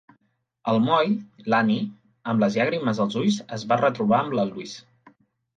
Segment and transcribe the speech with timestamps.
[0.71, 1.11] Al moll,
[1.53, 1.83] l'Annie
[2.33, 5.17] amb les llàgrimes als ulls, es va retrobar amb la Louise.